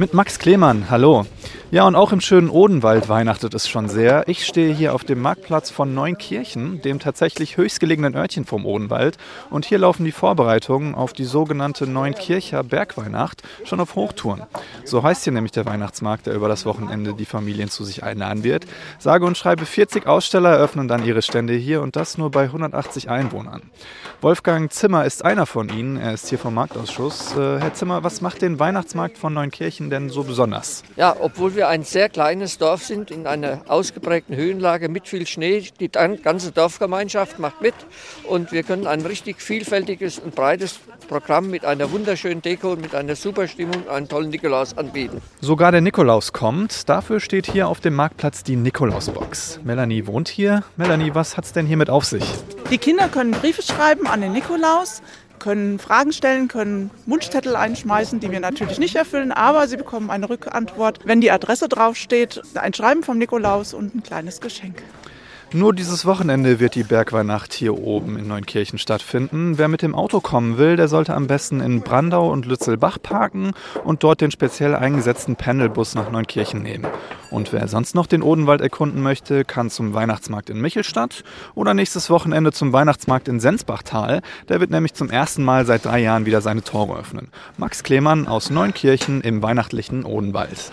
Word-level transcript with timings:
Mit 0.00 0.14
Max 0.14 0.38
Klemann, 0.38 0.88
hallo. 0.88 1.26
Ja, 1.72 1.86
und 1.86 1.94
auch 1.94 2.10
im 2.10 2.20
schönen 2.20 2.50
Odenwald 2.50 3.08
weihnachtet 3.08 3.54
es 3.54 3.68
schon 3.68 3.88
sehr. 3.88 4.26
Ich 4.26 4.44
stehe 4.44 4.74
hier 4.74 4.92
auf 4.92 5.04
dem 5.04 5.22
Marktplatz 5.22 5.70
von 5.70 5.94
Neunkirchen, 5.94 6.82
dem 6.82 6.98
tatsächlich 6.98 7.56
höchstgelegenen 7.56 8.16
Örtchen 8.16 8.44
vom 8.44 8.66
Odenwald. 8.66 9.18
Und 9.50 9.66
hier 9.66 9.78
laufen 9.78 10.04
die 10.04 10.10
Vorbereitungen 10.10 10.96
auf 10.96 11.12
die 11.12 11.22
sogenannte 11.22 11.86
Neunkircher 11.86 12.64
Bergweihnacht 12.64 13.44
schon 13.62 13.78
auf 13.78 13.94
Hochtouren. 13.94 14.42
So 14.84 15.04
heißt 15.04 15.22
hier 15.22 15.32
nämlich 15.32 15.52
der 15.52 15.64
Weihnachtsmarkt, 15.64 16.26
der 16.26 16.34
über 16.34 16.48
das 16.48 16.66
Wochenende 16.66 17.14
die 17.14 17.24
Familien 17.24 17.70
zu 17.70 17.84
sich 17.84 18.02
einladen 18.02 18.42
wird. 18.42 18.66
Sage 18.98 19.24
und 19.24 19.38
schreibe 19.38 19.64
40 19.64 20.08
Aussteller 20.08 20.50
eröffnen 20.50 20.88
dann 20.88 21.04
ihre 21.04 21.22
Stände 21.22 21.52
hier 21.54 21.82
und 21.82 21.94
das 21.94 22.18
nur 22.18 22.32
bei 22.32 22.46
180 22.46 23.10
Einwohnern. 23.10 23.62
Wolfgang 24.22 24.72
Zimmer 24.72 25.04
ist 25.04 25.24
einer 25.24 25.46
von 25.46 25.68
ihnen. 25.68 25.96
Er 25.96 26.14
ist 26.14 26.28
hier 26.28 26.38
vom 26.38 26.52
Marktausschuss. 26.52 27.36
Äh, 27.36 27.60
Herr 27.60 27.74
Zimmer, 27.74 28.02
was 28.02 28.20
macht 28.20 28.42
den 28.42 28.58
Weihnachtsmarkt 28.58 29.16
von 29.16 29.32
Neunkirchen 29.32 29.88
denn 29.88 30.10
so 30.10 30.24
besonders? 30.24 30.82
Ja, 30.96 31.14
obwohl 31.20 31.54
wir 31.54 31.59
ein 31.68 31.82
sehr 31.82 32.08
kleines 32.08 32.58
Dorf 32.58 32.84
sind, 32.84 33.10
in 33.10 33.26
einer 33.26 33.62
ausgeprägten 33.68 34.36
Höhenlage 34.36 34.88
mit 34.88 35.08
viel 35.08 35.26
Schnee, 35.26 35.64
die 35.80 35.88
ganze 35.88 36.52
Dorfgemeinschaft 36.52 37.38
macht 37.38 37.60
mit 37.60 37.74
und 38.24 38.52
wir 38.52 38.62
können 38.62 38.86
ein 38.86 39.00
richtig 39.02 39.40
vielfältiges 39.40 40.18
und 40.18 40.34
breites 40.34 40.80
Programm 41.08 41.50
mit 41.50 41.64
einer 41.64 41.90
wunderschönen 41.90 42.42
Deko 42.42 42.72
und 42.72 42.82
mit 42.82 42.94
einer 42.94 43.16
super 43.16 43.48
Stimmung 43.48 43.88
einen 43.88 44.08
tollen 44.08 44.30
Nikolaus 44.30 44.78
anbieten. 44.78 45.20
Sogar 45.40 45.72
der 45.72 45.80
Nikolaus 45.80 46.32
kommt. 46.32 46.88
Dafür 46.88 47.20
steht 47.20 47.50
hier 47.50 47.68
auf 47.68 47.80
dem 47.80 47.94
Marktplatz 47.94 48.44
die 48.44 48.56
Nikolausbox. 48.56 49.60
Melanie 49.64 50.06
wohnt 50.06 50.28
hier. 50.28 50.62
Melanie, 50.76 51.14
was 51.14 51.36
hat 51.36 51.44
es 51.44 51.52
denn 51.52 51.66
hiermit 51.66 51.90
auf 51.90 52.04
sich? 52.04 52.24
Die 52.70 52.78
Kinder 52.78 53.08
können 53.08 53.32
Briefe 53.32 53.62
schreiben 53.62 54.06
an 54.06 54.20
den 54.20 54.32
Nikolaus 54.32 55.02
können 55.40 55.80
Fragen 55.80 56.12
stellen, 56.12 56.46
können 56.46 56.90
Wunschzettel 57.06 57.56
einschmeißen, 57.56 58.20
die 58.20 58.30
wir 58.30 58.38
natürlich 58.38 58.78
nicht 58.78 58.94
erfüllen, 58.94 59.32
aber 59.32 59.66
sie 59.66 59.76
bekommen 59.76 60.10
eine 60.10 60.30
Rückantwort, 60.30 61.00
wenn 61.04 61.20
die 61.20 61.32
Adresse 61.32 61.68
draufsteht, 61.68 62.40
ein 62.54 62.72
Schreiben 62.72 63.02
vom 63.02 63.18
Nikolaus 63.18 63.74
und 63.74 63.94
ein 63.94 64.02
kleines 64.04 64.40
Geschenk. 64.40 64.82
Nur 65.52 65.74
dieses 65.74 66.06
Wochenende 66.06 66.60
wird 66.60 66.76
die 66.76 66.84
Bergweihnacht 66.84 67.52
hier 67.52 67.76
oben 67.76 68.16
in 68.16 68.28
Neunkirchen 68.28 68.78
stattfinden. 68.78 69.58
Wer 69.58 69.66
mit 69.66 69.82
dem 69.82 69.96
Auto 69.96 70.20
kommen 70.20 70.58
will, 70.58 70.76
der 70.76 70.86
sollte 70.86 71.12
am 71.12 71.26
besten 71.26 71.60
in 71.60 71.80
Brandau 71.80 72.30
und 72.30 72.46
Lützelbach 72.46 72.98
parken 73.02 73.50
und 73.82 74.04
dort 74.04 74.20
den 74.20 74.30
speziell 74.30 74.76
eingesetzten 74.76 75.34
Pendelbus 75.34 75.96
nach 75.96 76.12
Neunkirchen 76.12 76.62
nehmen. 76.62 76.86
Und 77.32 77.52
wer 77.52 77.66
sonst 77.66 77.96
noch 77.96 78.06
den 78.06 78.22
Odenwald 78.22 78.60
erkunden 78.60 79.02
möchte, 79.02 79.44
kann 79.44 79.70
zum 79.70 79.92
Weihnachtsmarkt 79.92 80.50
in 80.50 80.60
Michelstadt 80.60 81.24
oder 81.56 81.74
nächstes 81.74 82.10
Wochenende 82.10 82.52
zum 82.52 82.72
Weihnachtsmarkt 82.72 83.26
in 83.26 83.40
Sensbachtal. 83.40 84.22
Der 84.48 84.60
wird 84.60 84.70
nämlich 84.70 84.94
zum 84.94 85.10
ersten 85.10 85.42
Mal 85.42 85.66
seit 85.66 85.84
drei 85.84 85.98
Jahren 85.98 86.26
wieder 86.26 86.42
seine 86.42 86.62
Tore 86.62 86.96
öffnen. 86.96 87.26
Max 87.56 87.82
Klemann 87.82 88.28
aus 88.28 88.50
Neunkirchen 88.50 89.20
im 89.20 89.42
weihnachtlichen 89.42 90.04
Odenwald. 90.04 90.70